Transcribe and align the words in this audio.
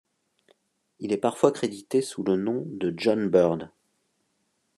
Il 0.97 1.13
est 1.13 1.17
parfois 1.17 1.51
crédité 1.51 2.01
sous 2.01 2.23
le 2.23 2.35
nom 2.35 2.63
de 2.65 2.91
John 2.97 3.29
Byrd. 3.29 3.69